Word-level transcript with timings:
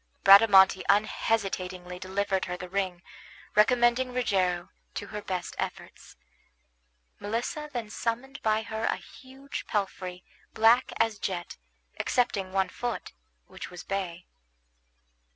Bradamante 0.23 0.83
unhesitatingly 0.89 1.99
delivered 1.99 2.45
her 2.45 2.57
the 2.57 2.67
ring, 2.67 3.03
recommending 3.55 4.11
Rogero 4.15 4.69
to 4.95 5.05
her 5.05 5.21
best 5.21 5.53
efforts. 5.59 6.15
Melissa 7.19 7.69
then 7.71 7.91
summoned 7.91 8.41
by 8.41 8.63
her 8.63 8.87
art 8.87 8.93
a 8.93 8.95
huge 8.95 9.67
palfrey, 9.67 10.23
black 10.55 10.91
as 10.99 11.19
jet, 11.19 11.57
excepting 11.97 12.51
one 12.51 12.69
foot, 12.69 13.13
which 13.45 13.69
was 13.69 13.83
bay. 13.83 14.25